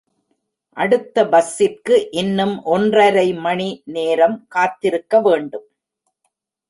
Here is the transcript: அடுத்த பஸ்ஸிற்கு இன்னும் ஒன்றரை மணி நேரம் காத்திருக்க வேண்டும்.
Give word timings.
அடுத்த 0.77 1.25
பஸ்ஸிற்கு 1.25 2.07
இன்னும் 2.11 2.63
ஒன்றரை 2.63 3.33
மணி 3.33 3.81
நேரம் 3.85 4.45
காத்திருக்க 4.47 5.21
வேண்டும். 5.21 5.67